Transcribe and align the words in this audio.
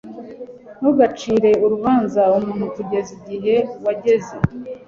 ntugacire 0.79 1.51
urubanza 1.65 2.21
umuntu 2.37 2.65
kugeza 2.75 3.09
igihe 3.19 3.55
wagenze 3.83 4.35